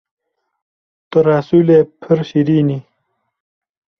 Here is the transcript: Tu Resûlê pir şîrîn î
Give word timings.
Tu 1.09 1.17
Resûlê 1.29 1.79
pir 2.01 2.19
şîrîn 2.29 2.69
î 2.77 2.79